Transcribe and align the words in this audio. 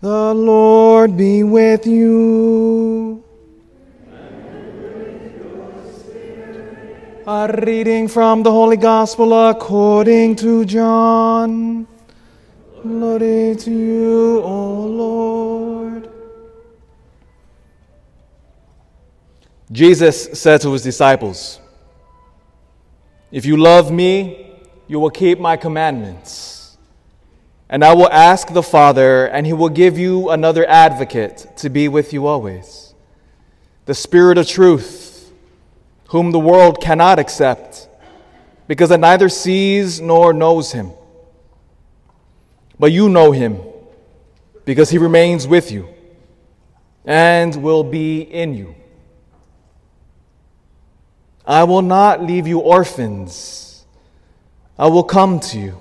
The 0.00 0.32
Lord 0.32 1.16
be 1.16 1.42
with 1.42 1.84
you. 1.84 3.24
A 7.26 7.52
reading 7.66 8.06
from 8.06 8.44
the 8.44 8.50
Holy 8.52 8.76
Gospel 8.76 9.48
according 9.48 10.36
to 10.36 10.64
John. 10.64 11.88
Glory 12.80 13.56
to 13.56 13.70
you, 13.72 14.40
O 14.42 14.84
Lord. 14.86 16.08
Jesus 19.72 20.40
said 20.40 20.60
to 20.60 20.72
his 20.72 20.82
disciples, 20.82 21.58
If 23.32 23.44
you 23.44 23.56
love 23.56 23.90
me, 23.90 24.54
you 24.86 25.00
will 25.00 25.10
keep 25.10 25.40
my 25.40 25.56
commandments. 25.56 26.57
And 27.70 27.84
I 27.84 27.94
will 27.94 28.10
ask 28.10 28.52
the 28.52 28.62
Father, 28.62 29.26
and 29.26 29.46
he 29.46 29.52
will 29.52 29.68
give 29.68 29.98
you 29.98 30.30
another 30.30 30.66
advocate 30.66 31.46
to 31.58 31.68
be 31.68 31.88
with 31.88 32.12
you 32.12 32.26
always 32.26 32.94
the 33.84 33.94
Spirit 33.94 34.36
of 34.36 34.46
truth, 34.46 35.32
whom 36.08 36.30
the 36.30 36.38
world 36.38 36.78
cannot 36.78 37.18
accept, 37.18 37.88
because 38.66 38.90
it 38.90 39.00
neither 39.00 39.30
sees 39.30 39.98
nor 39.98 40.34
knows 40.34 40.72
him. 40.72 40.92
But 42.78 42.92
you 42.92 43.08
know 43.08 43.32
him, 43.32 43.60
because 44.66 44.90
he 44.90 44.98
remains 44.98 45.46
with 45.46 45.72
you 45.72 45.88
and 47.06 47.62
will 47.62 47.82
be 47.82 48.20
in 48.20 48.52
you. 48.52 48.74
I 51.46 51.64
will 51.64 51.80
not 51.80 52.22
leave 52.22 52.46
you 52.46 52.58
orphans. 52.58 53.86
I 54.78 54.88
will 54.88 55.02
come 55.02 55.40
to 55.40 55.58
you. 55.58 55.78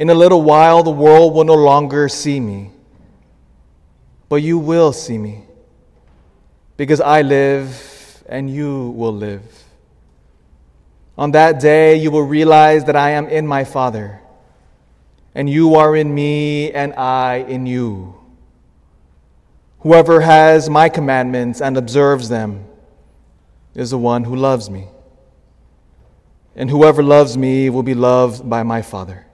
In 0.00 0.08
a 0.08 0.14
little 0.14 0.40
while, 0.40 0.82
the 0.82 0.90
world 0.90 1.34
will 1.34 1.44
no 1.44 1.54
longer 1.54 2.08
see 2.08 2.40
me, 2.40 2.70
but 4.30 4.36
you 4.36 4.58
will 4.58 4.94
see 4.94 5.18
me, 5.18 5.44
because 6.78 7.02
I 7.02 7.20
live 7.20 8.24
and 8.26 8.48
you 8.48 8.92
will 8.92 9.12
live. 9.12 9.42
On 11.18 11.32
that 11.32 11.60
day, 11.60 11.96
you 11.96 12.10
will 12.10 12.22
realize 12.22 12.84
that 12.84 12.96
I 12.96 13.10
am 13.10 13.28
in 13.28 13.46
my 13.46 13.64
Father, 13.64 14.22
and 15.34 15.50
you 15.50 15.74
are 15.74 15.94
in 15.94 16.14
me, 16.14 16.72
and 16.72 16.94
I 16.94 17.44
in 17.46 17.66
you. 17.66 18.14
Whoever 19.80 20.22
has 20.22 20.70
my 20.70 20.88
commandments 20.88 21.60
and 21.60 21.76
observes 21.76 22.30
them, 22.30 22.64
is 23.74 23.90
the 23.90 23.98
one 23.98 24.24
who 24.24 24.34
loves 24.34 24.70
me. 24.70 24.88
And 26.56 26.70
whoever 26.70 27.02
loves 27.02 27.36
me 27.36 27.68
will 27.68 27.82
be 27.82 27.94
loved 27.94 28.48
by 28.48 28.62
my 28.62 28.80
Father. 28.80 29.26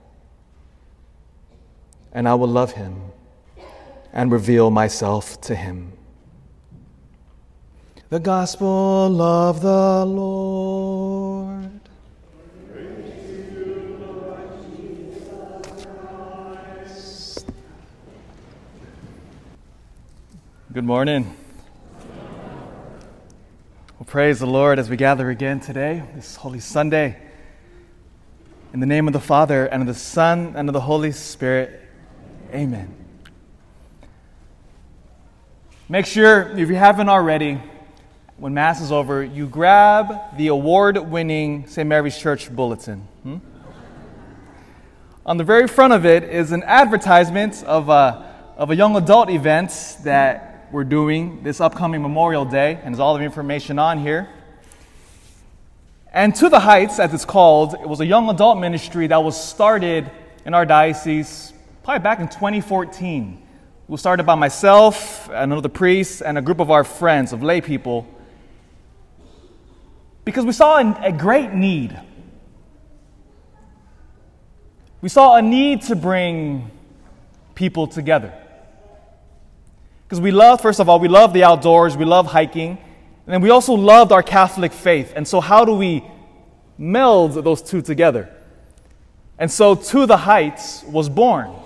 And 2.17 2.27
I 2.27 2.33
will 2.33 2.47
love 2.47 2.71
him 2.71 2.99
and 4.11 4.31
reveal 4.31 4.71
myself 4.71 5.39
to 5.41 5.53
him. 5.53 5.93
The 8.09 8.19
Gospel 8.19 9.21
of 9.21 9.61
the 9.61 10.03
Lord. 10.03 11.79
Good 20.73 20.85
morning. 20.85 21.37
Well, 23.99 24.07
praise 24.07 24.39
the 24.39 24.47
Lord 24.47 24.79
as 24.79 24.89
we 24.89 24.97
gather 24.97 25.29
again 25.29 25.59
today, 25.59 26.01
this 26.15 26.37
Holy 26.37 26.61
Sunday. 26.61 27.21
In 28.73 28.79
the 28.79 28.87
name 28.87 29.05
of 29.05 29.13
the 29.13 29.19
Father, 29.19 29.67
and 29.67 29.83
of 29.83 29.87
the 29.87 29.93
Son, 29.93 30.53
and 30.55 30.67
of 30.67 30.73
the 30.73 30.81
Holy 30.81 31.11
Spirit. 31.11 31.83
Amen. 32.53 32.93
Make 35.89 36.05
sure, 36.05 36.49
if 36.57 36.69
you 36.69 36.75
haven't 36.75 37.09
already, 37.09 37.61
when 38.37 38.53
Mass 38.53 38.81
is 38.81 38.91
over, 38.91 39.23
you 39.23 39.47
grab 39.47 40.37
the 40.37 40.47
award 40.47 40.97
winning 40.97 41.67
St. 41.67 41.87
Mary's 41.87 42.17
Church 42.17 42.53
bulletin. 42.53 42.99
Hmm? 43.23 43.37
On 45.25 45.35
the 45.35 45.43
very 45.43 45.67
front 45.67 45.91
of 45.91 46.05
it 46.05 46.23
is 46.23 46.53
an 46.53 46.63
advertisement 46.63 47.63
of 47.65 47.89
a, 47.89 48.33
of 48.55 48.71
a 48.71 48.75
young 48.75 48.95
adult 48.95 49.29
event 49.29 49.97
that 50.03 50.67
we're 50.71 50.85
doing 50.85 51.43
this 51.43 51.59
upcoming 51.59 52.01
Memorial 52.01 52.45
Day, 52.45 52.79
and 52.81 52.93
there's 52.93 52.99
all 52.99 53.17
the 53.17 53.23
information 53.23 53.77
on 53.77 53.99
here. 53.99 54.29
And 56.13 56.33
To 56.35 56.47
the 56.47 56.61
Heights, 56.61 56.97
as 56.99 57.13
it's 57.13 57.25
called, 57.25 57.73
it 57.73 57.89
was 57.89 57.99
a 57.99 58.05
young 58.05 58.29
adult 58.29 58.57
ministry 58.57 59.07
that 59.07 59.21
was 59.21 59.41
started 59.41 60.09
in 60.45 60.53
our 60.53 60.65
diocese 60.65 61.51
probably 61.87 62.03
back 62.03 62.19
in 62.19 62.27
2014. 62.27 63.41
It 63.85 63.89
was 63.89 64.01
started 64.01 64.25
by 64.25 64.35
myself, 64.35 65.29
and 65.29 65.53
another 65.53 65.69
priest, 65.69 66.21
and 66.21 66.37
a 66.37 66.41
group 66.41 66.59
of 66.59 66.69
our 66.69 66.83
friends, 66.83 67.31
of 67.31 67.41
lay 67.41 67.61
people, 67.61 68.05
because 70.25 70.43
we 70.43 70.51
saw 70.51 70.79
a 71.01 71.13
great 71.13 71.53
need. 71.53 71.97
We 74.99 75.07
saw 75.07 75.37
a 75.37 75.41
need 75.41 75.83
to 75.83 75.95
bring 75.95 76.69
people 77.55 77.87
together. 77.87 78.33
Because 80.03 80.19
we 80.19 80.31
love, 80.31 80.59
first 80.59 80.81
of 80.81 80.89
all, 80.89 80.99
we 80.99 81.07
love 81.07 81.31
the 81.31 81.45
outdoors, 81.45 81.95
we 81.95 82.03
love 82.03 82.25
hiking, 82.25 82.71
and 82.71 83.33
then 83.33 83.39
we 83.39 83.49
also 83.49 83.75
loved 83.75 84.11
our 84.11 84.23
Catholic 84.23 84.73
faith. 84.73 85.13
And 85.15 85.25
so, 85.25 85.39
how 85.39 85.63
do 85.63 85.73
we 85.73 86.03
meld 86.77 87.35
those 87.45 87.61
two 87.61 87.81
together? 87.81 88.29
And 89.39 89.49
so, 89.49 89.73
To 89.73 90.05
the 90.05 90.17
Heights 90.17 90.83
was 90.83 91.07
born. 91.07 91.63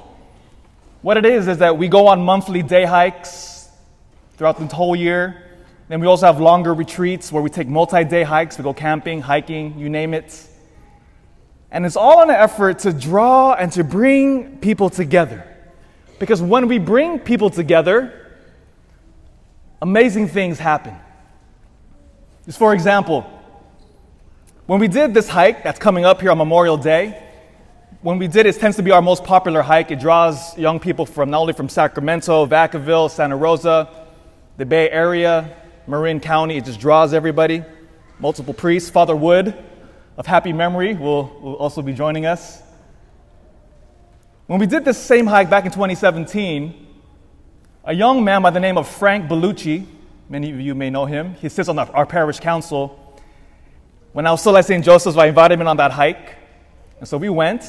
What 1.02 1.18
it 1.18 1.26
is 1.26 1.48
is 1.48 1.58
that 1.58 1.78
we 1.78 1.88
go 1.88 2.08
on 2.08 2.24
monthly 2.24 2.62
day 2.62 2.86
hikes 2.86 3.70
throughout 4.38 4.60
the 4.60 4.68
whole 4.68 4.96
year. 4.96 5.44
Then 5.88 6.00
we 6.00 6.08
also 6.08 6.28
have 6.28 6.40
longer 6.40 6.74
retreats 6.74 7.32
where 7.32 7.42
we 7.42 7.50
take 7.50 7.68
multi 7.68 8.04
day 8.04 8.24
hikes. 8.24 8.58
We 8.58 8.64
go 8.64 8.74
camping, 8.74 9.22
hiking, 9.22 9.80
you 9.80 9.90
name 9.90 10.14
it. 10.14 10.48
And 11.72 11.86
it's 11.86 11.96
all 11.96 12.22
in 12.22 12.30
an 12.30 12.36
effort 12.36 12.80
to 12.80 12.94
draw 12.94 13.54
and 13.54 13.72
to 13.72 13.84
bring 13.84 14.58
people 14.58 14.90
together. 14.90 15.48
Because 16.20 16.42
when 16.42 16.68
we 16.68 16.78
bring 16.78 17.18
people 17.18 17.50
together, 17.50 18.38
amazing 19.82 20.28
things 20.28 20.60
happen. 20.60 20.96
Just 22.46 22.60
for 22.60 22.74
example, 22.74 23.26
when 24.68 24.80
we 24.80 24.88
did 24.88 25.14
this 25.14 25.28
hike 25.28 25.64
that's 25.64 25.80
coming 25.80 26.06
up 26.06 26.22
here 26.22 26.30
on 26.30 26.38
Memorial 26.38 26.78
Day, 26.78 27.31
when 28.02 28.18
we 28.18 28.28
did 28.28 28.48
it, 28.48 28.56
it 28.56 28.60
tends 28.60 28.78
to 28.78 28.84
be 28.84 28.92
our 28.92 29.02
most 29.02 29.24
popular 29.24 29.62
hike. 29.62 29.92
It 29.92 30.00
draws 30.00 30.58
young 30.58 30.80
people 30.80 31.06
from 31.06 31.30
not 31.30 31.42
only 31.42 31.54
from 31.54 31.70
Sacramento, 31.70 32.48
Vacaville, 32.48 33.12
Santa 33.12 33.36
Rosa, 33.36 33.90
the 34.58 34.66
Bay 34.66 34.90
Area, 34.90 35.56
Marin 35.86 36.20
County. 36.20 36.58
It 36.58 36.66
just 36.66 36.80
draws 36.80 37.14
everybody. 37.14 37.64
Multiple 38.20 38.56
priests. 38.56 38.90
Father 38.90 39.16
Wood 39.16 39.56
of 40.18 40.26
happy 40.26 40.52
memory 40.52 40.96
will, 40.96 41.28
will 41.42 41.56
also 41.56 41.82
be 41.84 41.94
joining 41.94 42.26
us. 42.26 42.62
When 44.48 44.60
we 44.60 44.66
did 44.66 44.84
this 44.84 44.98
same 44.98 45.28
hike 45.28 45.50
back 45.50 45.66
in 45.66 45.72
2017, 45.72 46.88
a 47.86 47.94
young 47.94 48.24
man 48.24 48.42
by 48.42 48.50
the 48.50 48.60
name 48.60 48.78
of 48.78 48.88
Frank 48.88 49.30
Bellucci, 49.30 49.86
many 50.28 50.52
of 50.52 50.60
you 50.60 50.74
may 50.74 50.90
know 50.90 51.06
him, 51.06 51.36
he 51.36 51.50
sits 51.50 51.70
on 51.70 51.78
our, 51.78 52.06
parish 52.06 52.40
council. 52.40 53.16
When 54.12 54.26
I 54.26 54.32
was 54.32 54.42
still 54.42 54.58
at 54.58 54.66
St. 54.66 54.84
Joseph's, 54.84 55.18
I 55.18 55.28
invited 55.28 55.60
him 55.60 55.68
on 55.68 55.78
that 55.78 55.92
hike. 55.92 56.36
And 57.00 57.08
so 57.08 57.18
we 57.18 57.30
went. 57.30 57.64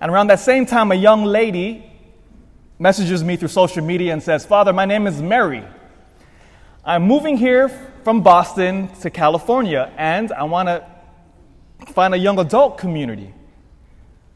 And 0.00 0.10
around 0.10 0.28
that 0.28 0.40
same 0.40 0.66
time, 0.66 0.92
a 0.92 0.94
young 0.94 1.24
lady 1.24 1.84
messages 2.78 3.24
me 3.24 3.36
through 3.36 3.48
social 3.48 3.84
media 3.84 4.12
and 4.12 4.22
says, 4.22 4.46
Father, 4.46 4.72
my 4.72 4.84
name 4.84 5.06
is 5.06 5.20
Mary. 5.20 5.64
I'm 6.84 7.02
moving 7.02 7.36
here 7.36 7.68
from 8.04 8.22
Boston 8.22 8.88
to 9.00 9.10
California, 9.10 9.92
and 9.96 10.32
I 10.32 10.44
want 10.44 10.68
to 10.68 10.86
find 11.92 12.14
a 12.14 12.18
young 12.18 12.38
adult 12.38 12.78
community. 12.78 13.34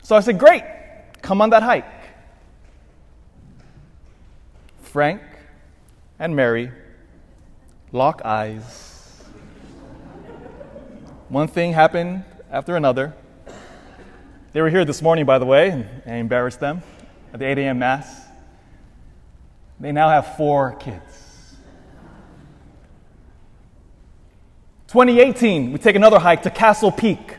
So 0.03 0.17
I 0.17 0.21
said, 0.21 0.39
Great, 0.39 0.65
come 1.23 1.41
on 1.41 1.50
that 1.50 1.62
hike. 1.62 1.87
Frank 4.82 5.23
and 6.19 6.37
Mary 6.37 6.70
lock 7.93 8.23
eyes. 8.25 9.23
One 11.29 11.49
thing 11.49 11.73
happened 11.73 12.25
after 12.50 12.76
another. 12.76 13.15
They 14.52 14.60
were 14.60 14.69
here 14.69 14.84
this 14.84 15.00
morning, 15.00 15.25
by 15.25 15.38
the 15.38 15.46
way, 15.46 15.70
and 15.70 15.88
I 16.04 16.16
embarrassed 16.16 16.60
them 16.60 16.82
at 17.32 17.38
the 17.38 17.46
8 17.46 17.56
a.m. 17.56 17.78
Mass. 17.78 18.26
They 19.81 19.93
now 19.93 20.10
have 20.10 20.37
four 20.37 20.72
kids. 20.72 21.56
2018, 24.88 25.72
we 25.72 25.78
take 25.78 25.96
another 25.96 26.19
hike 26.19 26.43
to 26.43 26.50
Castle 26.50 26.93
Peak. 26.93 27.19
You 27.19 27.37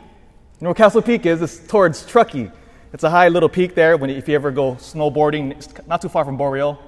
know 0.62 0.70
where 0.70 0.74
Castle 0.74 1.04
Peak 1.04 1.28
is? 1.28 1.40
It's 1.44 1.60
towards 1.68 2.04
Truckee. 2.04 2.50
It's 2.94 3.04
a 3.04 3.12
high 3.12 3.28
little 3.28 3.50
peak 3.50 3.76
there 3.76 3.96
when, 3.96 4.10
if 4.10 4.28
you 4.28 4.34
ever 4.34 4.50
go 4.50 4.74
snowboarding, 4.74 5.52
it's 5.52 5.70
not 5.86 6.02
too 6.02 6.10
far 6.10 6.26
from 6.26 6.36
Boreal. 6.36 6.82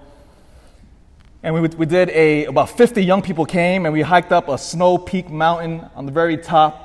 And 1.44 1.54
we, 1.54 1.62
we 1.62 1.86
did 1.86 2.10
a, 2.10 2.46
about 2.46 2.72
50 2.72 3.04
young 3.04 3.22
people 3.22 3.46
came 3.46 3.86
and 3.86 3.94
we 3.94 4.02
hiked 4.02 4.32
up 4.32 4.50
a 4.50 4.58
snow 4.58 4.98
peak 4.98 5.30
mountain 5.30 5.88
on 5.94 6.08
the 6.08 6.12
very 6.12 6.36
top 6.36 6.85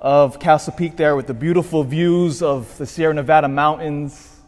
of 0.00 0.38
Castle 0.38 0.74
Peak 0.74 0.96
there 0.96 1.16
with 1.16 1.26
the 1.26 1.34
beautiful 1.34 1.82
views 1.82 2.42
of 2.42 2.76
the 2.78 2.86
Sierra 2.86 3.14
Nevada 3.14 3.48
mountains. 3.48 4.40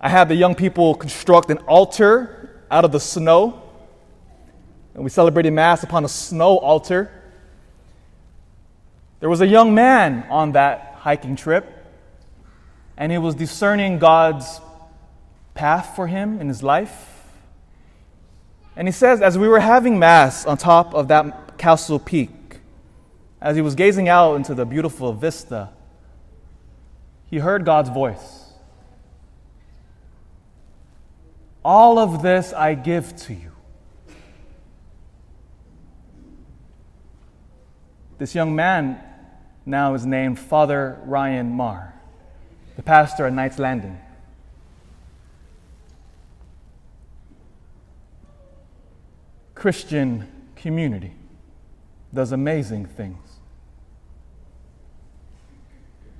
I 0.00 0.08
had 0.08 0.28
the 0.28 0.34
young 0.34 0.54
people 0.54 0.94
construct 0.94 1.50
an 1.50 1.58
altar 1.58 2.62
out 2.70 2.84
of 2.84 2.92
the 2.92 3.00
snow. 3.00 3.62
And 4.94 5.04
we 5.04 5.10
celebrated 5.10 5.52
Mass 5.52 5.82
upon 5.82 6.04
a 6.04 6.08
snow 6.08 6.58
altar. 6.58 7.10
There 9.20 9.28
was 9.28 9.42
a 9.42 9.46
young 9.46 9.74
man 9.74 10.26
on 10.30 10.52
that 10.52 10.96
hiking 11.00 11.36
trip, 11.36 11.66
and 12.96 13.12
he 13.12 13.18
was 13.18 13.34
discerning 13.34 13.98
God's 13.98 14.60
path 15.52 15.94
for 15.94 16.06
him 16.06 16.40
in 16.40 16.48
his 16.48 16.62
life. 16.62 17.08
And 18.74 18.88
he 18.88 18.92
says, 18.92 19.20
as 19.20 19.36
we 19.36 19.46
were 19.46 19.60
having 19.60 19.98
Mass 19.98 20.46
on 20.46 20.56
top 20.56 20.94
of 20.94 21.08
that 21.08 21.58
castle 21.58 21.98
peak, 21.98 22.30
as 23.40 23.56
he 23.56 23.62
was 23.62 23.74
gazing 23.74 24.08
out 24.08 24.34
into 24.34 24.54
the 24.54 24.66
beautiful 24.66 25.12
vista, 25.12 25.70
he 27.26 27.38
heard 27.38 27.64
God's 27.64 27.88
voice. 27.88 28.52
All 31.64 31.98
of 31.98 32.22
this 32.22 32.52
I 32.52 32.74
give 32.74 33.16
to 33.24 33.34
you. 33.34 33.52
This 38.18 38.34
young 38.34 38.54
man 38.54 39.00
now 39.64 39.94
is 39.94 40.04
named 40.04 40.38
Father 40.38 40.98
Ryan 41.04 41.52
Marr, 41.52 41.94
the 42.76 42.82
pastor 42.82 43.26
at 43.26 43.32
Knights 43.32 43.58
Landing. 43.58 43.98
Christian 49.54 50.26
community 50.56 51.12
does 52.12 52.32
amazing 52.32 52.86
things. 52.86 53.18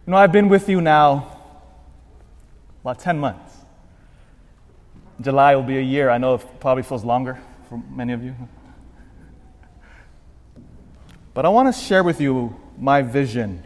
You 0.07 0.13
know, 0.13 0.17
I've 0.17 0.33
been 0.33 0.49
with 0.49 0.69
you 0.69 0.81
now 0.81 1.39
about 2.83 2.99
10 2.99 3.19
months. 3.19 3.55
July 5.21 5.55
will 5.55 5.63
be 5.63 5.77
a 5.77 5.83
year. 5.83 6.09
I 6.11 6.19
know 6.19 6.35
it 6.35 6.61
probably 6.61 6.83
feels 6.83 7.05
longer 7.05 7.39
for 7.69 7.83
many 7.91 8.13
of 8.13 8.25
you. 8.25 8.35
But 11.35 11.45
I 11.45 11.49
want 11.49 11.73
to 11.73 11.81
share 11.81 12.03
with 12.03 12.21
you 12.21 12.57
my 12.79 13.03
vision 13.03 13.63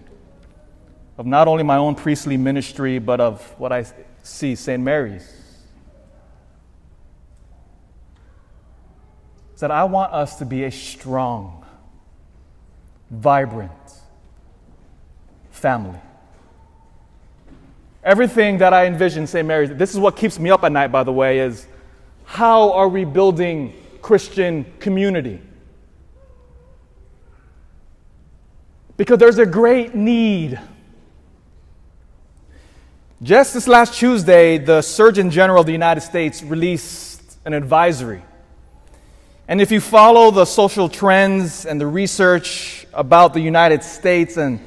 of 1.16 1.26
not 1.26 1.48
only 1.48 1.62
my 1.62 1.76
own 1.76 1.94
priestly 1.94 2.36
ministry, 2.36 2.98
but 2.98 3.20
of 3.20 3.40
what 3.58 3.72
I 3.72 3.86
see 4.22 4.54
St. 4.54 4.82
Mary's. 4.82 5.22
Is 9.54 9.60
that 9.60 9.70
I 9.70 9.84
want 9.84 10.12
us 10.12 10.36
to 10.40 10.44
be 10.44 10.64
a 10.64 10.70
strong, 10.70 11.63
vibrant 13.20 13.72
family. 15.50 16.00
Everything 18.02 18.58
that 18.58 18.74
I 18.74 18.86
envision 18.86 19.26
St. 19.26 19.46
Mary's, 19.46 19.70
this 19.70 19.94
is 19.94 19.98
what 19.98 20.16
keeps 20.16 20.38
me 20.38 20.50
up 20.50 20.62
at 20.62 20.72
night, 20.72 20.92
by 20.92 21.04
the 21.04 21.12
way, 21.12 21.38
is 21.38 21.66
how 22.24 22.72
are 22.72 22.88
we 22.88 23.04
building 23.04 23.74
Christian 24.02 24.66
community? 24.78 25.40
Because 28.96 29.18
there's 29.18 29.38
a 29.38 29.46
great 29.46 29.94
need. 29.94 30.60
Just 33.22 33.54
this 33.54 33.66
last 33.66 33.94
Tuesday, 33.94 34.58
the 34.58 34.82
Surgeon 34.82 35.30
General 35.30 35.60
of 35.60 35.66
the 35.66 35.72
United 35.72 36.02
States 36.02 36.42
released 36.42 37.38
an 37.46 37.54
advisory. 37.54 38.22
And 39.48 39.60
if 39.60 39.70
you 39.70 39.80
follow 39.80 40.30
the 40.30 40.44
social 40.44 40.88
trends 40.88 41.66
and 41.66 41.80
the 41.80 41.86
research 41.86 42.83
about 42.94 43.34
the 43.34 43.40
United 43.40 43.82
States 43.82 44.36
and 44.36 44.60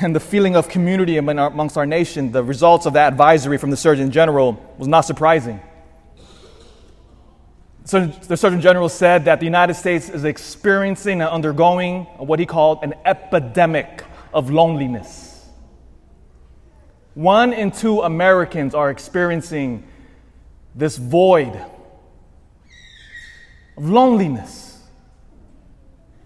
and 0.00 0.14
the 0.14 0.20
feeling 0.20 0.56
of 0.56 0.68
community 0.68 1.16
amongst 1.16 1.76
our 1.76 1.86
nation, 1.86 2.32
the 2.32 2.42
results 2.42 2.86
of 2.86 2.94
that 2.94 3.12
advisory 3.12 3.58
from 3.58 3.70
the 3.70 3.76
Surgeon 3.76 4.10
General 4.10 4.60
was 4.78 4.88
not 4.88 5.02
surprising. 5.02 5.60
So 7.84 8.06
the 8.06 8.36
Surgeon 8.36 8.60
General 8.60 8.88
said 8.88 9.26
that 9.26 9.38
the 9.38 9.46
United 9.46 9.74
States 9.74 10.08
is 10.08 10.24
experiencing 10.24 11.20
and 11.20 11.30
undergoing 11.30 12.02
what 12.16 12.40
he 12.40 12.46
called 12.46 12.80
an 12.82 12.94
epidemic 13.04 14.02
of 14.34 14.50
loneliness. 14.50 15.46
One 17.14 17.52
in 17.52 17.70
two 17.70 18.02
Americans 18.02 18.74
are 18.74 18.90
experiencing 18.90 19.86
this 20.74 20.96
void 20.96 21.54
of 23.76 23.88
loneliness. 23.88 24.82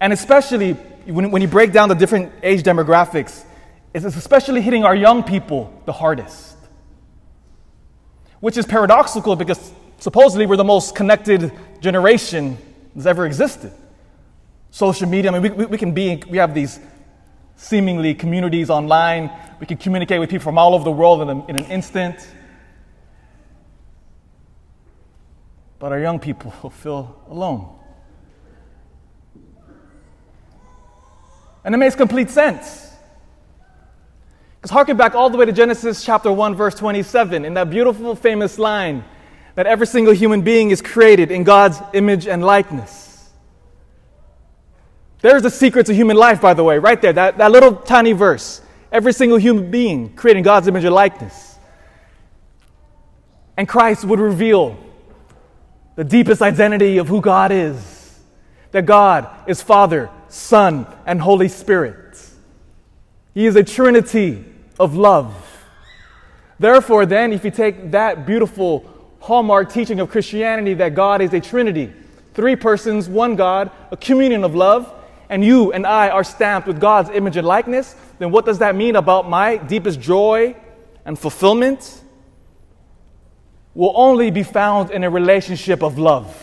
And 0.00 0.14
especially 0.14 0.78
when, 1.06 1.30
when 1.30 1.42
you 1.42 1.48
break 1.48 1.72
down 1.72 1.88
the 1.88 1.94
different 1.94 2.32
age 2.42 2.62
demographics, 2.62 3.44
it's 3.92 4.04
especially 4.04 4.60
hitting 4.60 4.84
our 4.84 4.94
young 4.94 5.22
people 5.22 5.72
the 5.84 5.92
hardest. 5.92 6.56
Which 8.40 8.56
is 8.56 8.66
paradoxical 8.66 9.36
because 9.36 9.72
supposedly 9.98 10.46
we're 10.46 10.56
the 10.56 10.64
most 10.64 10.94
connected 10.94 11.52
generation 11.80 12.56
that's 12.94 13.06
ever 13.06 13.26
existed. 13.26 13.72
Social 14.70 15.08
media, 15.08 15.32
I 15.32 15.38
mean, 15.38 15.56
we, 15.56 15.66
we, 15.66 15.78
can 15.78 15.92
be, 15.92 16.22
we 16.28 16.38
have 16.38 16.54
these 16.54 16.78
seemingly 17.56 18.14
communities 18.14 18.70
online. 18.70 19.30
We 19.58 19.66
can 19.66 19.76
communicate 19.76 20.20
with 20.20 20.30
people 20.30 20.44
from 20.44 20.58
all 20.58 20.74
over 20.74 20.84
the 20.84 20.92
world 20.92 21.22
in, 21.22 21.28
a, 21.28 21.46
in 21.46 21.56
an 21.56 21.64
instant. 21.66 22.16
But 25.78 25.92
our 25.92 26.00
young 26.00 26.20
people 26.20 26.50
feel 26.70 27.20
alone. 27.28 27.79
And 31.64 31.74
it 31.74 31.78
makes 31.78 31.94
complete 31.94 32.30
sense. 32.30 32.88
Because 34.56 34.70
harken 34.70 34.96
back 34.96 35.14
all 35.14 35.30
the 35.30 35.38
way 35.38 35.46
to 35.46 35.52
Genesis 35.52 36.04
chapter 36.04 36.30
1, 36.30 36.54
verse 36.54 36.74
27, 36.74 37.44
in 37.44 37.54
that 37.54 37.70
beautiful, 37.70 38.14
famous 38.14 38.58
line 38.58 39.04
that 39.54 39.66
every 39.66 39.86
single 39.86 40.14
human 40.14 40.42
being 40.42 40.70
is 40.70 40.82
created 40.82 41.30
in 41.30 41.44
God's 41.44 41.78
image 41.92 42.26
and 42.26 42.44
likeness. 42.44 43.30
There's 45.22 45.42
the 45.42 45.50
secret 45.50 45.86
to 45.86 45.94
human 45.94 46.16
life, 46.16 46.40
by 46.40 46.54
the 46.54 46.64
way, 46.64 46.78
right 46.78 47.00
there, 47.00 47.12
that, 47.12 47.38
that 47.38 47.50
little 47.50 47.74
tiny 47.74 48.12
verse. 48.12 48.62
Every 48.92 49.12
single 49.12 49.38
human 49.38 49.70
being 49.70 50.14
created 50.14 50.38
in 50.38 50.44
God's 50.44 50.66
image 50.66 50.84
and 50.84 50.94
likeness. 50.94 51.58
And 53.56 53.68
Christ 53.68 54.04
would 54.04 54.18
reveal 54.18 54.78
the 55.96 56.04
deepest 56.04 56.40
identity 56.40 56.98
of 56.98 57.08
who 57.08 57.20
God 57.20 57.52
is 57.52 58.00
that 58.72 58.86
God 58.86 59.28
is 59.46 59.60
Father, 59.60 60.08
Son, 60.30 60.86
and 61.06 61.20
Holy 61.20 61.48
Spirit. 61.48 62.18
He 63.34 63.46
is 63.46 63.56
a 63.56 63.64
trinity 63.64 64.44
of 64.78 64.96
love. 64.96 65.34
Therefore, 66.58 67.04
then, 67.04 67.32
if 67.32 67.44
you 67.44 67.50
take 67.50 67.90
that 67.90 68.26
beautiful 68.26 68.84
hallmark 69.20 69.72
teaching 69.72 70.00
of 70.00 70.10
Christianity 70.10 70.74
that 70.74 70.94
God 70.94 71.20
is 71.20 71.32
a 71.34 71.40
trinity, 71.40 71.92
three 72.34 72.56
persons, 72.56 73.08
one 73.08 73.34
God, 73.36 73.70
a 73.90 73.96
communion 73.96 74.44
of 74.44 74.54
love, 74.54 74.92
and 75.28 75.44
you 75.44 75.72
and 75.72 75.86
I 75.86 76.10
are 76.10 76.24
stamped 76.24 76.68
with 76.68 76.80
God's 76.80 77.10
image 77.10 77.36
and 77.36 77.46
likeness, 77.46 77.94
then 78.18 78.30
what 78.30 78.44
does 78.44 78.58
that 78.58 78.74
mean 78.76 78.96
about 78.96 79.28
my 79.28 79.56
deepest 79.56 80.00
joy 80.00 80.56
and 81.04 81.18
fulfillment? 81.18 82.02
Will 83.74 83.92
only 83.94 84.30
be 84.30 84.42
found 84.42 84.90
in 84.90 85.04
a 85.04 85.10
relationship 85.10 85.82
of 85.82 85.98
love. 85.98 86.36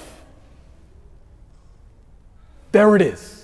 There 2.72 2.96
it 2.96 3.01
is. 3.01 3.37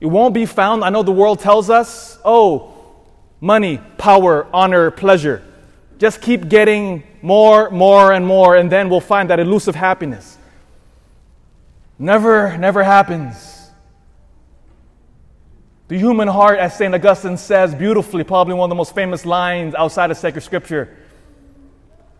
It 0.00 0.06
won't 0.06 0.32
be 0.32 0.46
found. 0.46 0.82
I 0.82 0.90
know 0.90 1.02
the 1.02 1.12
world 1.12 1.40
tells 1.40 1.68
us, 1.68 2.18
oh, 2.24 2.74
money, 3.40 3.78
power, 3.98 4.46
honor, 4.52 4.90
pleasure. 4.90 5.42
Just 5.98 6.22
keep 6.22 6.48
getting 6.48 7.02
more, 7.20 7.70
more, 7.70 8.12
and 8.12 8.26
more, 8.26 8.56
and 8.56 8.72
then 8.72 8.88
we'll 8.88 9.00
find 9.00 9.28
that 9.28 9.38
elusive 9.38 9.74
happiness. 9.74 10.38
Never, 11.98 12.56
never 12.56 12.82
happens. 12.82 13.60
The 15.88 15.98
human 15.98 16.28
heart, 16.28 16.58
as 16.58 16.78
St. 16.78 16.94
Augustine 16.94 17.36
says 17.36 17.74
beautifully, 17.74 18.24
probably 18.24 18.54
one 18.54 18.68
of 18.68 18.70
the 18.70 18.76
most 18.76 18.94
famous 18.94 19.26
lines 19.26 19.74
outside 19.74 20.10
of 20.10 20.16
sacred 20.16 20.42
scripture 20.42 20.96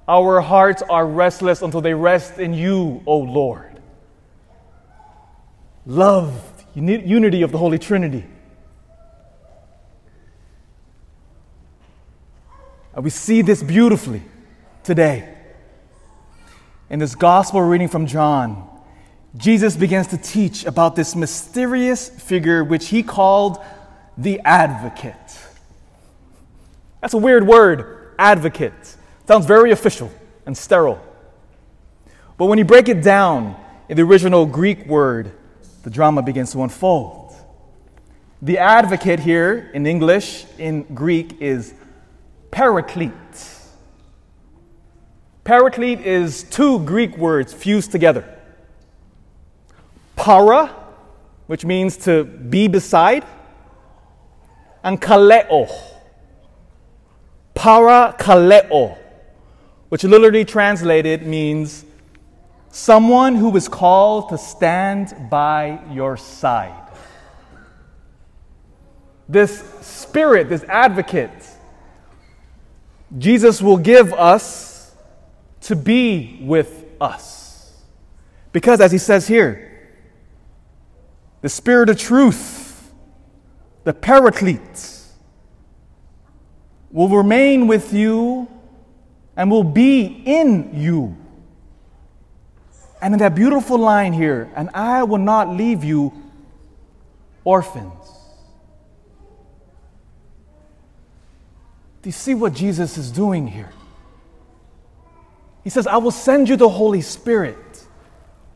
Our 0.06 0.40
hearts 0.40 0.82
are 0.82 1.06
restless 1.06 1.62
until 1.62 1.80
they 1.80 1.94
rest 1.94 2.38
in 2.38 2.52
you, 2.52 3.00
O 3.06 3.18
Lord. 3.18 3.80
Love 5.86 6.59
unity 6.74 7.42
of 7.42 7.52
the 7.52 7.58
Holy 7.58 7.78
Trinity. 7.78 8.24
And 12.94 13.04
we 13.04 13.10
see 13.10 13.42
this 13.42 13.62
beautifully 13.62 14.22
today. 14.82 15.36
In 16.88 16.98
this 16.98 17.14
gospel 17.14 17.62
reading 17.62 17.88
from 17.88 18.06
John, 18.06 18.68
Jesus 19.36 19.76
begins 19.76 20.08
to 20.08 20.16
teach 20.16 20.64
about 20.64 20.96
this 20.96 21.14
mysterious 21.14 22.08
figure 22.08 22.64
which 22.64 22.88
he 22.88 23.02
called 23.02 23.58
the 24.18 24.40
advocate. 24.40 25.14
That's 27.00 27.14
a 27.14 27.18
weird 27.18 27.46
word, 27.46 28.14
advocate. 28.18 28.96
Sounds 29.26 29.46
very 29.46 29.70
official 29.70 30.10
and 30.46 30.58
sterile. 30.58 31.00
But 32.36 32.46
when 32.46 32.58
you 32.58 32.64
break 32.64 32.88
it 32.88 33.02
down 33.02 33.54
in 33.88 33.96
the 33.96 34.02
original 34.02 34.46
Greek 34.46 34.86
word, 34.86 35.32
the 35.82 35.90
drama 35.90 36.22
begins 36.22 36.52
to 36.52 36.62
unfold. 36.62 37.34
The 38.42 38.58
advocate 38.58 39.20
here 39.20 39.70
in 39.74 39.86
English, 39.86 40.46
in 40.58 40.82
Greek, 40.94 41.40
is 41.40 41.74
paraclete. 42.50 43.12
Paraclete 45.44 46.00
is 46.00 46.44
two 46.44 46.80
Greek 46.80 47.16
words 47.16 47.52
fused 47.52 47.92
together. 47.92 48.24
Para, 50.16 50.66
which 51.46 51.64
means 51.64 51.96
to 51.98 52.24
be 52.24 52.68
beside, 52.68 53.24
and 54.82 55.00
kaleo. 55.00 55.68
Para 57.54 58.14
kaleo, 58.18 58.96
which 59.88 60.04
literally 60.04 60.44
translated 60.44 61.26
means 61.26 61.84
someone 62.70 63.34
who 63.34 63.54
is 63.56 63.68
called 63.68 64.30
to 64.30 64.38
stand 64.38 65.28
by 65.28 65.80
your 65.92 66.16
side. 66.16 66.88
This 69.28 69.60
spirit, 69.80 70.48
this 70.48 70.64
advocate, 70.64 71.30
Jesus 73.18 73.60
will 73.60 73.76
give 73.76 74.12
us 74.12 74.94
to 75.62 75.76
be 75.76 76.38
with 76.42 76.84
us. 77.00 77.76
Because, 78.52 78.80
as 78.80 78.92
he 78.92 78.98
says 78.98 79.26
here, 79.28 79.66
the 81.40 81.48
Spirit 81.48 81.88
of 81.88 81.98
truth, 81.98 82.92
the 83.84 83.92
Paraclete, 83.92 84.98
will 86.90 87.08
remain 87.08 87.66
with 87.66 87.92
you 87.92 88.48
and 89.36 89.50
will 89.50 89.64
be 89.64 90.22
in 90.26 90.70
you. 90.74 91.16
And 93.02 93.14
in 93.14 93.20
that 93.20 93.34
beautiful 93.34 93.78
line 93.78 94.12
here, 94.12 94.50
and 94.54 94.68
I 94.74 95.02
will 95.04 95.18
not 95.18 95.48
leave 95.48 95.82
you 95.84 96.12
orphans. 97.44 97.92
Do 102.02 102.08
you 102.08 102.12
see 102.12 102.34
what 102.34 102.54
Jesus 102.54 102.96
is 102.98 103.10
doing 103.10 103.46
here? 103.46 103.70
He 105.64 105.70
says, 105.70 105.86
I 105.86 105.98
will 105.98 106.10
send 106.10 106.48
you 106.48 106.56
the 106.56 106.68
Holy 106.68 107.02
Spirit, 107.02 107.86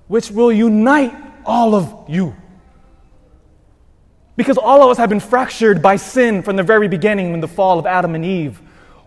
which 0.08 0.30
will 0.30 0.52
unite 0.52 1.14
all 1.44 1.74
of 1.74 2.06
you. 2.08 2.34
Because 4.36 4.58
all 4.58 4.82
of 4.82 4.90
us 4.90 4.96
have 4.96 5.10
been 5.10 5.20
fractured 5.20 5.80
by 5.80 5.96
sin 5.96 6.42
from 6.42 6.56
the 6.56 6.62
very 6.62 6.88
beginning 6.88 7.30
when 7.30 7.40
the 7.40 7.48
fall 7.48 7.78
of 7.78 7.86
Adam 7.86 8.14
and 8.14 8.24
Eve. 8.24 8.60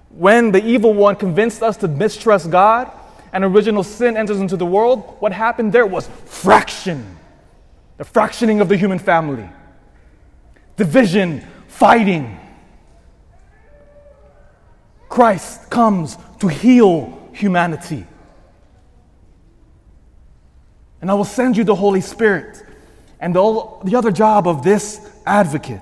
When 0.09 0.51
the 0.51 0.63
evil 0.63 0.93
one 0.93 1.15
convinced 1.15 1.61
us 1.61 1.77
to 1.77 1.87
mistrust 1.87 2.49
God 2.49 2.91
and 3.33 3.43
original 3.43 3.83
sin 3.83 4.17
enters 4.17 4.39
into 4.39 4.57
the 4.57 4.65
world, 4.65 5.17
what 5.19 5.31
happened 5.31 5.73
there 5.73 5.85
was 5.85 6.07
fraction. 6.25 7.17
The 7.97 8.03
fractioning 8.03 8.61
of 8.61 8.69
the 8.69 8.77
human 8.77 8.99
family, 8.99 9.49
division, 10.75 11.43
fighting. 11.67 12.39
Christ 15.09 15.69
comes 15.69 16.17
to 16.39 16.47
heal 16.47 17.29
humanity. 17.33 18.05
And 21.01 21.09
I 21.09 21.13
will 21.15 21.25
send 21.25 21.57
you 21.57 21.63
the 21.63 21.75
Holy 21.75 22.01
Spirit. 22.01 22.63
And 23.19 23.33
the, 23.33 23.77
the 23.83 23.95
other 23.95 24.11
job 24.11 24.47
of 24.47 24.63
this 24.63 25.09
advocate, 25.25 25.81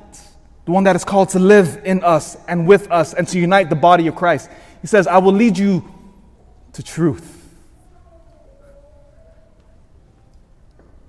the 0.66 0.72
one 0.72 0.86
that 0.86 0.96
is 0.96 1.04
called 1.04 1.30
to 1.30 1.40
live 1.40 1.82
in 1.84 2.04
us 2.04 2.38
and 2.48 2.66
with 2.66 2.90
us 2.92 3.14
and 3.14 3.28
to 3.28 3.40
unite 3.40 3.70
the 3.70 3.75
body 3.75 4.08
of 4.08 4.16
Christ. 4.16 4.50
He 4.82 4.88
says, 4.88 5.08
I 5.08 5.18
will 5.18 5.34
lead 5.34 5.58
you 5.58 5.84
to 6.75 6.84
truth. 6.84 7.50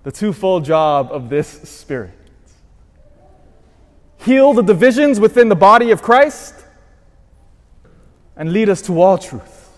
The 0.04 0.12
twofold 0.12 0.64
job 0.64 1.10
of 1.10 1.28
this 1.28 1.48
Spirit 1.48 2.12
heal 4.18 4.52
the 4.52 4.62
divisions 4.62 5.18
within 5.18 5.48
the 5.48 5.56
body 5.56 5.90
of 5.90 6.02
Christ 6.02 6.54
and 8.36 8.52
lead 8.52 8.68
us 8.68 8.80
to 8.82 9.00
all 9.00 9.18
truth. 9.18 9.70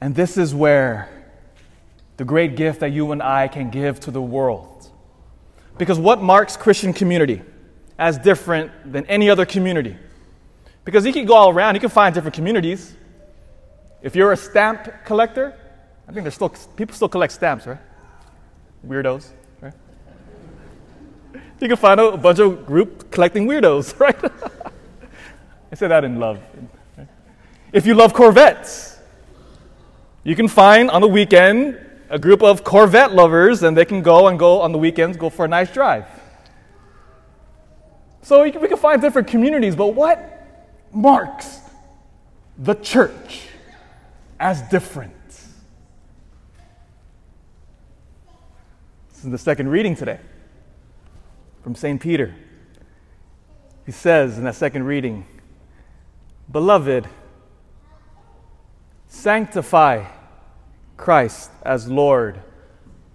And 0.00 0.14
this 0.14 0.38
is 0.38 0.54
where 0.54 1.10
the 2.16 2.24
great 2.24 2.56
gift 2.56 2.80
that 2.80 2.92
you 2.92 3.12
and 3.12 3.22
I 3.22 3.48
can 3.48 3.68
give 3.68 4.00
to 4.00 4.10
the 4.10 4.22
world 4.22 4.90
because 5.76 5.98
what 5.98 6.22
marks 6.22 6.56
Christian 6.56 6.94
community 6.94 7.42
as 7.98 8.16
different 8.16 8.70
than 8.90 9.04
any 9.06 9.28
other 9.28 9.44
community? 9.44 9.96
Because 10.84 11.06
you 11.06 11.12
can 11.12 11.26
go 11.26 11.34
all 11.34 11.50
around, 11.50 11.74
you 11.74 11.80
can 11.80 11.90
find 11.90 12.14
different 12.14 12.34
communities. 12.34 12.94
If 14.02 14.16
you're 14.16 14.32
a 14.32 14.36
stamp 14.36 14.88
collector, 15.04 15.56
I 16.08 16.12
think 16.12 16.24
there's 16.24 16.34
still 16.34 16.48
people 16.48 16.94
still 16.94 17.08
collect 17.08 17.32
stamps, 17.32 17.66
right? 17.66 17.78
Weirdos, 18.86 19.28
right? 19.60 19.74
You 21.60 21.68
can 21.68 21.76
find 21.76 22.00
a 22.00 22.16
bunch 22.16 22.40
of 22.40 22.66
group 22.66 23.10
collecting 23.12 23.46
weirdos, 23.46 23.98
right? 24.00 24.16
I 25.70 25.74
say 25.76 25.86
that 25.86 26.04
in 26.04 26.18
love. 26.18 26.40
If 27.72 27.86
you 27.86 27.94
love 27.94 28.12
Corvettes, 28.12 28.98
you 30.24 30.36
can 30.36 30.48
find 30.48 30.90
on 30.90 31.00
the 31.00 31.08
weekend 31.08 31.78
a 32.10 32.18
group 32.18 32.42
of 32.42 32.64
Corvette 32.64 33.14
lovers, 33.14 33.62
and 33.62 33.76
they 33.76 33.84
can 33.84 34.02
go 34.02 34.26
and 34.26 34.38
go 34.38 34.60
on 34.60 34.72
the 34.72 34.78
weekends, 34.78 35.16
go 35.16 35.30
for 35.30 35.46
a 35.46 35.48
nice 35.48 35.72
drive. 35.72 36.04
So 38.20 38.42
we 38.42 38.50
can 38.50 38.76
find 38.76 39.00
different 39.00 39.28
communities, 39.28 39.74
but 39.74 39.88
what 39.94 40.41
marks 40.92 41.60
the 42.58 42.74
church 42.74 43.48
as 44.38 44.62
different? 44.62 45.14
This 49.08 49.24
is 49.24 49.30
the 49.30 49.38
second 49.38 49.68
reading 49.68 49.94
today 49.94 50.18
from 51.62 51.74
St. 51.74 52.00
Peter. 52.00 52.34
He 53.86 53.92
says 53.92 54.38
in 54.38 54.44
that 54.44 54.54
second 54.54 54.84
reading, 54.84 55.26
Beloved, 56.50 57.08
sanctify 59.08 60.04
Christ 60.96 61.50
as 61.62 61.88
Lord 61.88 62.40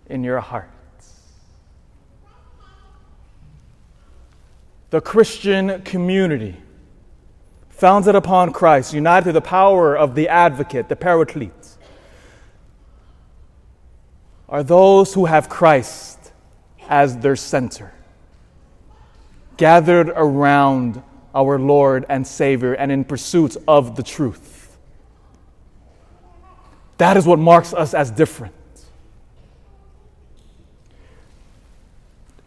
in 0.08 0.24
your 0.24 0.40
hearts. 0.40 0.72
The 4.90 5.02
Christian 5.02 5.82
community, 5.82 6.56
founded 7.78 8.16
upon 8.16 8.52
Christ, 8.52 8.92
united 8.92 9.26
through 9.26 9.34
the 9.34 9.42
power 9.42 9.96
of 9.96 10.16
the 10.16 10.28
advocate, 10.30 10.90
the 10.90 10.96
paraclete, 10.96 11.52
are 14.50 14.64
those 14.64 15.14
who 15.14 15.26
have 15.26 15.48
Christ 15.48 16.32
as 16.90 17.18
their 17.18 17.36
center, 17.36 17.94
gathered 19.58 20.10
around 20.10 21.04
our 21.36 21.60
Lord 21.60 22.04
and 22.10 22.26
Savior 22.26 22.74
and 22.74 22.92
in 22.92 23.04
pursuit 23.04 23.56
of 23.68 23.96
the 23.96 24.02
truth. 24.02 24.76
That 26.98 27.16
is 27.16 27.28
what 27.28 27.38
marks 27.38 27.76
us 27.76 27.94
as 27.94 28.10
different. 28.10 28.56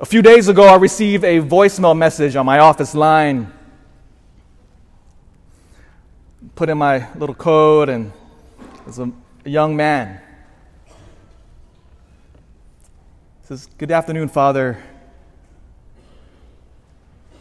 A 0.00 0.06
few 0.06 0.22
days 0.22 0.48
ago, 0.48 0.64
I 0.64 0.76
received 0.76 1.22
a 1.22 1.40
voicemail 1.40 1.96
message 1.96 2.34
on 2.34 2.46
my 2.46 2.58
office 2.58 2.96
line. 2.96 3.52
Put 6.60 6.68
in 6.68 6.76
my 6.76 7.10
little 7.14 7.34
code, 7.34 7.88
and 7.88 8.12
it's 8.86 8.98
a, 8.98 9.10
a 9.46 9.48
young 9.48 9.74
man. 9.74 10.20
says, 13.44 13.66
Good 13.78 13.90
afternoon, 13.90 14.28
Father. 14.28 14.76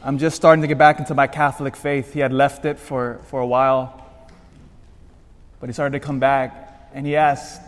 I'm 0.02 0.20
just 0.20 0.38
starting 0.38 0.62
to 0.62 0.70
get 0.70 0.78
back 0.78 1.00
into 1.00 1.14
my 1.16 1.28
Catholic 1.28 1.76
faith. 1.76 2.14
He 2.14 2.22
had 2.22 2.32
left 2.32 2.64
it 2.64 2.80
for, 2.80 3.20
for 3.26 3.42
a 3.42 3.46
while, 3.46 4.10
but 5.60 5.68
he 5.68 5.74
started 5.74 6.00
to 6.00 6.06
come 6.06 6.22
back 6.22 6.90
and 6.94 7.06
he 7.06 7.18
asked, 7.18 7.62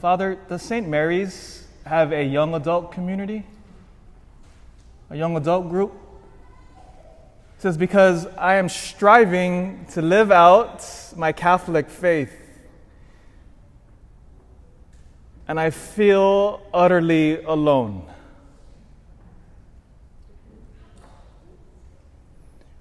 Father, 0.00 0.38
does 0.48 0.62
St. 0.62 0.88
Mary's 0.88 1.66
have 1.84 2.14
a 2.14 2.24
young 2.24 2.54
adult 2.54 2.92
community? 2.92 3.44
A 5.10 5.18
young 5.18 5.36
adult 5.36 5.68
group? 5.68 5.92
Says, 7.64 7.78
Because 7.78 8.26
I 8.36 8.56
am 8.56 8.68
striving 8.68 9.86
to 9.92 10.02
live 10.02 10.30
out 10.30 10.86
my 11.16 11.32
Catholic 11.32 11.88
faith. 11.88 12.30
And 15.48 15.58
I 15.58 15.70
feel 15.70 16.60
utterly 16.74 17.42
alone. 17.42 18.06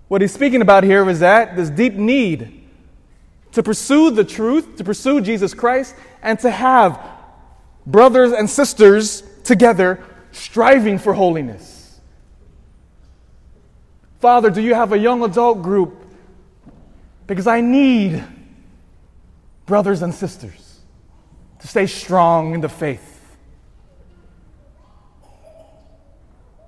What 0.10 0.20
he's 0.20 0.34
speaking 0.34 0.62
about 0.62 0.84
here 0.84 1.10
is 1.10 1.22
that 1.22 1.56
this 1.56 1.70
deep 1.70 1.94
need 1.94 2.68
to 3.54 3.64
pursue 3.64 4.12
the 4.12 4.26
truth, 4.26 4.76
to 4.76 4.84
pursue 4.84 5.22
Jesus 5.22 5.54
Christ, 5.54 5.96
and 6.22 6.38
to 6.40 6.52
have 6.52 7.00
brothers 7.86 8.34
and 8.34 8.50
sisters 8.50 9.24
together 9.46 10.04
striving 10.34 11.00
for 11.00 11.14
holiness. 11.14 11.73
Father, 14.24 14.50
do 14.50 14.62
you 14.62 14.74
have 14.74 14.94
a 14.94 14.98
young 14.98 15.22
adult 15.22 15.62
group? 15.62 16.02
Because 17.28 17.46
I 17.46 17.60
need 17.60 18.24
brothers 19.66 20.02
and 20.02 20.16
sisters 20.16 20.80
to 21.60 21.68
stay 21.68 21.88
strong 21.88 22.54
in 22.54 22.62
the 22.62 22.70
faith. 22.70 23.36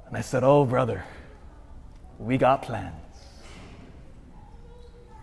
And 0.05 0.17
I 0.17 0.19
said, 0.19 0.43
Oh, 0.43 0.65
brother, 0.65 1.05
we 2.19 2.37
got 2.37 2.63
plans. 2.63 2.93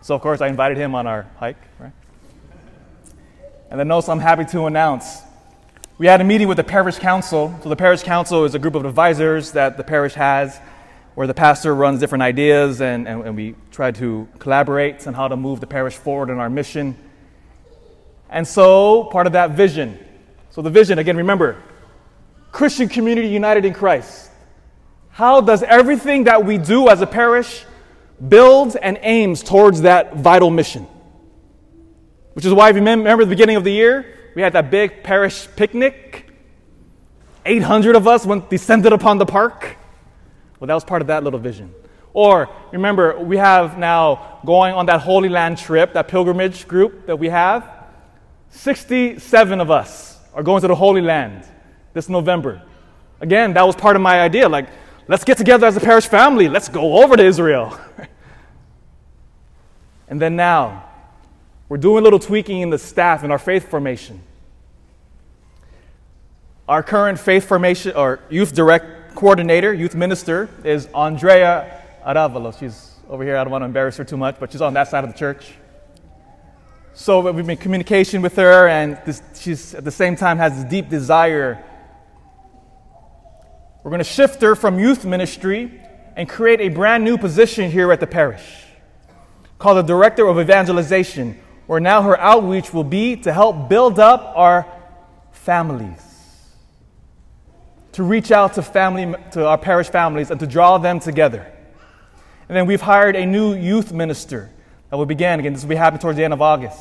So, 0.00 0.14
of 0.14 0.22
course, 0.22 0.40
I 0.40 0.46
invited 0.46 0.78
him 0.78 0.94
on 0.94 1.06
our 1.06 1.30
hike, 1.36 1.62
right? 1.78 1.92
And 3.70 3.78
then 3.78 3.90
also, 3.90 4.10
I'm 4.10 4.20
happy 4.20 4.46
to 4.46 4.64
announce 4.64 5.20
we 5.98 6.06
had 6.06 6.22
a 6.22 6.24
meeting 6.24 6.48
with 6.48 6.56
the 6.56 6.64
parish 6.64 6.96
council. 6.96 7.54
So, 7.62 7.68
the 7.68 7.76
parish 7.76 8.02
council 8.02 8.46
is 8.46 8.54
a 8.54 8.58
group 8.58 8.74
of 8.74 8.86
advisors 8.86 9.52
that 9.52 9.76
the 9.76 9.84
parish 9.84 10.14
has 10.14 10.58
where 11.14 11.26
the 11.26 11.34
pastor 11.34 11.74
runs 11.74 12.00
different 12.00 12.22
ideas 12.22 12.80
and, 12.80 13.06
and, 13.06 13.22
and 13.26 13.36
we 13.36 13.54
try 13.70 13.90
to 13.90 14.28
collaborate 14.38 15.06
on 15.06 15.14
how 15.14 15.28
to 15.28 15.36
move 15.36 15.60
the 15.60 15.66
parish 15.66 15.94
forward 15.94 16.30
in 16.30 16.38
our 16.38 16.48
mission. 16.48 16.96
And 18.30 18.48
so, 18.48 19.04
part 19.04 19.26
of 19.26 19.34
that 19.34 19.50
vision. 19.50 19.98
So, 20.50 20.62
the 20.62 20.70
vision, 20.70 20.98
again, 20.98 21.16
remember 21.16 21.62
Christian 22.50 22.88
community 22.88 23.28
united 23.28 23.64
in 23.64 23.74
Christ. 23.74 24.30
How 25.10 25.42
does 25.42 25.62
everything 25.62 26.24
that 26.24 26.44
we 26.44 26.56
do 26.56 26.88
as 26.88 27.02
a 27.02 27.06
parish 27.06 27.64
build 28.26 28.76
and 28.76 28.98
aims 29.02 29.42
towards 29.42 29.82
that 29.82 30.16
vital 30.16 30.50
mission? 30.50 30.86
Which 32.32 32.46
is 32.46 32.52
why, 32.54 32.70
if 32.70 32.76
you 32.76 32.82
remember 32.82 33.24
the 33.24 33.28
beginning 33.28 33.56
of 33.56 33.64
the 33.64 33.72
year, 33.72 34.18
we 34.34 34.40
had 34.40 34.54
that 34.54 34.70
big 34.70 35.02
parish 35.02 35.46
picnic. 35.56 36.30
800 37.44 37.96
of 37.96 38.08
us 38.08 38.24
went 38.24 38.48
descended 38.48 38.92
upon 38.94 39.18
the 39.18 39.26
park. 39.26 39.76
Well, 40.62 40.68
that 40.68 40.74
was 40.74 40.84
part 40.84 41.02
of 41.02 41.08
that 41.08 41.24
little 41.24 41.40
vision. 41.40 41.74
Or 42.14 42.48
remember, 42.70 43.18
we 43.18 43.36
have 43.36 43.78
now 43.78 44.38
going 44.46 44.74
on 44.74 44.86
that 44.86 45.00
Holy 45.00 45.28
Land 45.28 45.58
trip, 45.58 45.92
that 45.94 46.06
pilgrimage 46.06 46.68
group 46.68 47.06
that 47.06 47.18
we 47.18 47.30
have. 47.30 47.68
67 48.50 49.60
of 49.60 49.72
us 49.72 50.20
are 50.32 50.44
going 50.44 50.60
to 50.60 50.68
the 50.68 50.74
Holy 50.76 51.00
Land 51.00 51.44
this 51.94 52.08
November. 52.08 52.62
Again, 53.20 53.54
that 53.54 53.66
was 53.66 53.74
part 53.74 53.96
of 53.96 54.02
my 54.02 54.20
idea. 54.20 54.48
Like, 54.48 54.68
let's 55.08 55.24
get 55.24 55.36
together 55.36 55.66
as 55.66 55.76
a 55.76 55.80
parish 55.80 56.06
family. 56.06 56.48
Let's 56.48 56.68
go 56.68 57.02
over 57.02 57.16
to 57.16 57.24
Israel. 57.24 57.76
and 60.08 60.22
then 60.22 60.36
now, 60.36 60.88
we're 61.68 61.76
doing 61.76 62.02
a 62.02 62.04
little 62.04 62.20
tweaking 62.20 62.60
in 62.60 62.70
the 62.70 62.78
staff 62.78 63.24
in 63.24 63.32
our 63.32 63.38
faith 63.40 63.68
formation. 63.68 64.22
Our 66.68 66.84
current 66.84 67.18
faith 67.18 67.48
formation 67.48 67.96
or 67.96 68.20
youth 68.30 68.54
direct 68.54 69.01
coordinator, 69.14 69.72
youth 69.72 69.94
minister, 69.94 70.48
is 70.64 70.86
Andrea 70.94 71.82
Aravalo. 72.04 72.58
She's 72.58 72.96
over 73.08 73.24
here. 73.24 73.36
I 73.36 73.44
don't 73.44 73.50
want 73.50 73.62
to 73.62 73.66
embarrass 73.66 73.96
her 73.96 74.04
too 74.04 74.16
much, 74.16 74.36
but 74.40 74.52
she's 74.52 74.60
on 74.60 74.74
that 74.74 74.88
side 74.88 75.04
of 75.04 75.12
the 75.12 75.18
church. 75.18 75.52
So 76.94 77.20
we've 77.20 77.46
been 77.46 77.50
in 77.50 77.56
communication 77.56 78.22
with 78.22 78.36
her, 78.36 78.68
and 78.68 78.98
this, 79.06 79.22
she's 79.34 79.74
at 79.74 79.84
the 79.84 79.90
same 79.90 80.16
time 80.16 80.38
has 80.38 80.54
this 80.56 80.70
deep 80.70 80.88
desire. 80.88 81.64
We're 83.82 83.90
going 83.90 83.98
to 84.00 84.04
shift 84.04 84.42
her 84.42 84.54
from 84.54 84.78
youth 84.78 85.04
ministry 85.04 85.80
and 86.16 86.28
create 86.28 86.60
a 86.60 86.68
brand 86.68 87.04
new 87.04 87.16
position 87.16 87.70
here 87.70 87.90
at 87.92 88.00
the 88.00 88.06
parish 88.06 88.64
called 89.58 89.78
the 89.78 89.82
Director 89.82 90.26
of 90.26 90.40
Evangelization, 90.40 91.38
where 91.66 91.78
now 91.78 92.02
her 92.02 92.18
outreach 92.18 92.74
will 92.74 92.84
be 92.84 93.16
to 93.16 93.32
help 93.32 93.68
build 93.68 94.00
up 94.00 94.32
our 94.34 94.66
families, 95.30 96.00
to 97.92 98.02
reach 98.02 98.30
out 98.30 98.54
to 98.54 98.62
family, 98.62 99.14
to 99.32 99.46
our 99.46 99.58
parish 99.58 99.88
families, 99.88 100.30
and 100.30 100.40
to 100.40 100.46
draw 100.46 100.78
them 100.78 100.98
together. 100.98 101.46
And 102.48 102.56
then 102.56 102.66
we've 102.66 102.80
hired 102.80 103.16
a 103.16 103.26
new 103.26 103.54
youth 103.54 103.92
minister 103.92 104.50
that 104.90 104.96
will 104.96 105.06
begin 105.06 105.40
again. 105.40 105.52
This 105.52 105.62
will 105.62 105.70
be 105.70 105.76
happening 105.76 106.00
towards 106.00 106.16
the 106.16 106.24
end 106.24 106.32
of 106.32 106.42
August. 106.42 106.78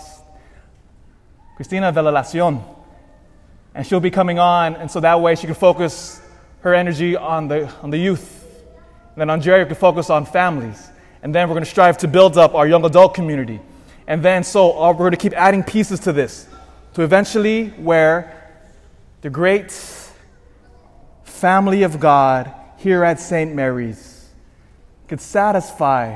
Cristina 1.56 1.94
Velalacion. 1.94 2.64
And 3.74 3.88
she'll 3.88 4.00
be 4.00 4.12
coming 4.12 4.40
on, 4.40 4.76
and 4.76 4.92
so 4.92 5.00
that 5.00 5.22
way 5.22 5.36
she 5.36 5.46
can 5.46 5.56
focus 5.56 6.22
her 6.62 6.74
energy 6.74 7.16
on 7.16 7.48
the, 7.48 7.72
on 7.82 7.90
the 7.90 7.98
youth. 7.98 8.44
And 9.12 9.22
then 9.22 9.30
on 9.30 9.40
Andrea 9.40 9.66
can 9.66 9.76
focus 9.76 10.10
on 10.10 10.26
families. 10.26 10.90
And 11.24 11.34
then 11.36 11.48
we're 11.48 11.56
going 11.56 11.64
to 11.64 11.70
strive 11.70 11.98
to 12.00 12.08
build 12.08 12.38
up 12.38 12.56
our 12.56 12.68
young 12.68 12.84
adult 12.86 13.14
community. 13.14 13.60
And 14.08 14.24
then 14.24 14.44
so 14.44 14.72
uh, 14.72 14.92
we're 14.92 14.98
going 14.98 15.12
to 15.12 15.18
keep 15.18 15.34
adding 15.34 15.64
pieces 15.64 16.00
to 16.02 16.12
this 16.14 16.48
to 16.94 17.04
eventually 17.04 17.70
where 17.70 18.52
the 19.22 19.30
great 19.30 19.72
family 21.42 21.82
of 21.82 22.00
God 22.00 22.54
here 22.78 23.04
at 23.04 23.20
St. 23.20 23.56
Mary's 23.56 24.30
could 25.08 25.20
satisfy 25.20 26.16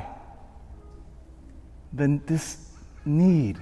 the, 1.91 2.21
this 2.27 2.69
need. 3.03 3.57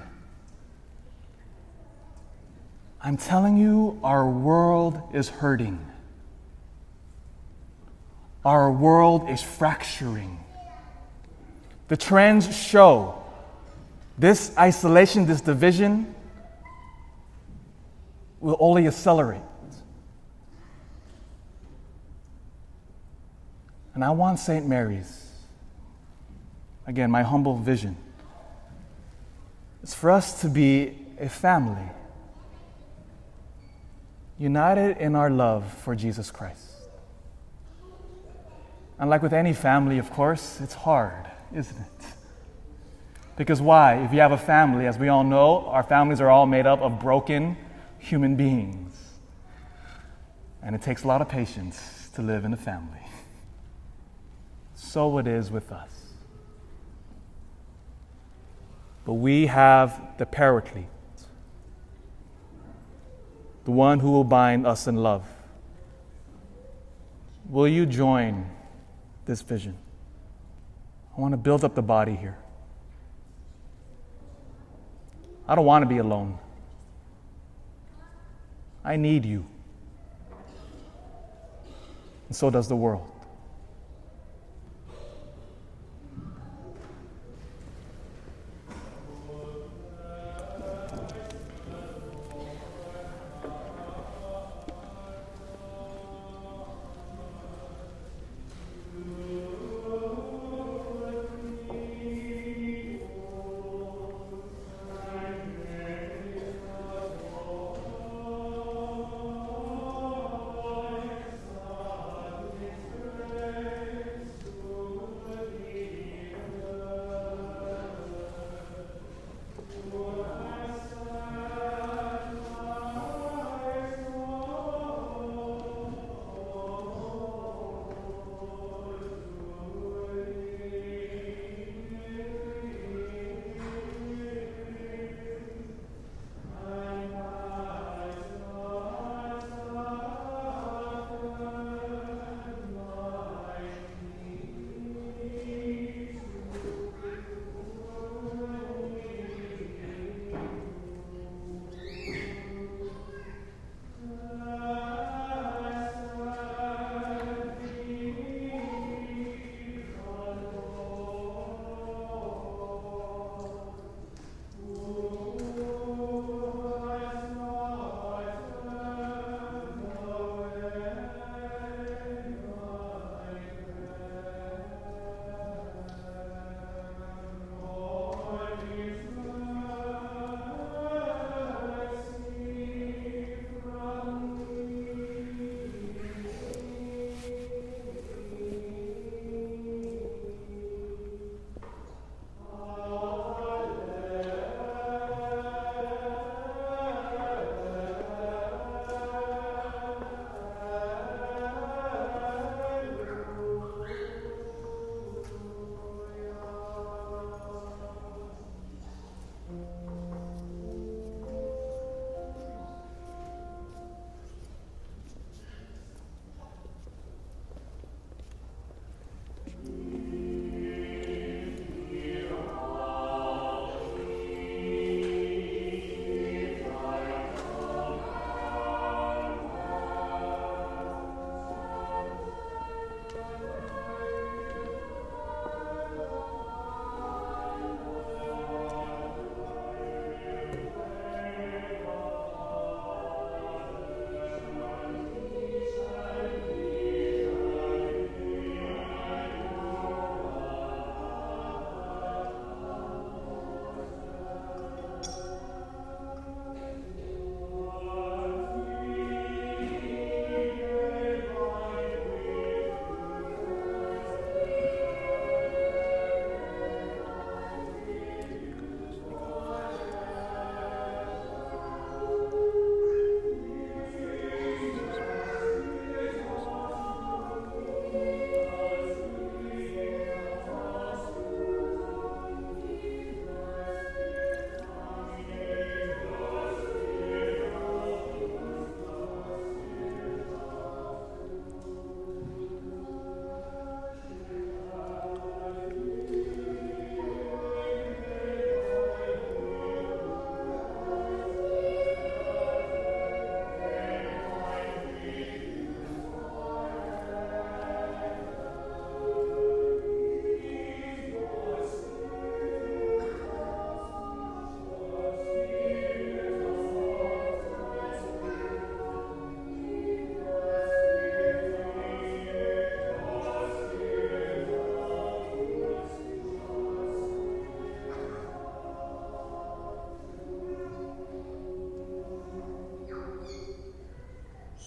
I'm 3.01 3.15
telling 3.15 3.55
you, 3.55 3.97
our 4.03 4.29
world 4.29 5.01
is 5.13 5.29
hurting. 5.29 5.79
Our 8.43 8.69
world 8.69 9.29
is 9.29 9.41
fracturing. 9.41 10.43
The 11.87 11.95
trends 11.95 12.53
show 12.53 13.23
this 14.17 14.51
isolation, 14.57 15.27
this 15.27 15.39
division 15.39 16.13
will 18.41 18.57
only 18.59 18.85
accelerate. 18.85 19.41
And 23.93 24.03
I 24.03 24.09
want 24.11 24.39
St. 24.39 24.65
Mary's, 24.65 25.29
again, 26.87 27.11
my 27.11 27.23
humble 27.23 27.57
vision, 27.57 27.95
is 29.83 29.93
for 29.93 30.09
us 30.09 30.41
to 30.41 30.49
be 30.49 30.97
a 31.19 31.29
family 31.29 31.89
united 34.39 34.97
in 34.97 35.15
our 35.15 35.29
love 35.29 35.71
for 35.79 35.95
Jesus 35.95 36.31
Christ. 36.31 36.73
And 38.97 39.09
like 39.09 39.21
with 39.21 39.33
any 39.33 39.53
family, 39.53 39.99
of 39.99 40.11
course, 40.11 40.59
it's 40.61 40.73
hard, 40.73 41.25
isn't 41.53 41.77
it? 41.77 42.05
Because 43.35 43.61
why? 43.61 43.95
If 44.03 44.13
you 44.13 44.19
have 44.19 44.31
a 44.31 44.37
family, 44.37 44.85
as 44.85 44.97
we 44.97 45.07
all 45.07 45.23
know, 45.23 45.65
our 45.67 45.83
families 45.83 46.21
are 46.21 46.29
all 46.29 46.45
made 46.45 46.65
up 46.65 46.81
of 46.81 46.99
broken 46.99 47.57
human 47.99 48.35
beings. 48.35 48.95
And 50.61 50.75
it 50.75 50.81
takes 50.81 51.03
a 51.03 51.07
lot 51.07 51.21
of 51.21 51.29
patience 51.29 52.09
to 52.13 52.21
live 52.21 52.45
in 52.45 52.53
a 52.53 52.57
family. 52.57 53.02
So 54.93 55.17
it 55.17 55.25
is 55.25 55.49
with 55.49 55.71
us. 55.71 55.89
But 59.05 59.13
we 59.13 59.47
have 59.47 59.99
the 60.19 60.25
Paraclete, 60.27 60.85
the 63.65 63.71
one 63.71 63.99
who 63.99 64.11
will 64.11 64.23
bind 64.23 64.67
us 64.67 64.85
in 64.85 64.97
love. 64.97 65.25
Will 67.49 67.67
you 67.67 67.87
join 67.87 68.47
this 69.25 69.41
vision? 69.41 69.75
I 71.17 71.21
want 71.21 71.31
to 71.31 71.37
build 71.37 71.63
up 71.63 71.73
the 71.73 71.81
body 71.81 72.15
here. 72.15 72.37
I 75.47 75.55
don't 75.55 75.65
want 75.65 75.81
to 75.81 75.89
be 75.89 75.97
alone. 75.97 76.37
I 78.85 78.95
need 78.95 79.25
you. 79.25 79.43
And 82.27 82.35
so 82.35 82.51
does 82.51 82.67
the 82.67 82.75
world. 82.75 83.09